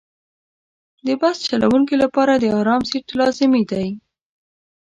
د 1.05 1.07
بس 1.21 1.35
چلوونکي 1.47 1.95
لپاره 2.03 2.33
د 2.35 2.45
آرام 2.59 2.81
سیټ 2.89 3.07
لازمي 3.19 3.63
دی. 3.71 3.87